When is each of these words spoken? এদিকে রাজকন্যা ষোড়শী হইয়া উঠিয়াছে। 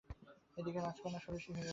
এদিকে 0.57 0.79
রাজকন্যা 0.79 1.19
ষোড়শী 1.19 1.47
হইয়া 1.47 1.61
উঠিয়াছে। 1.61 1.69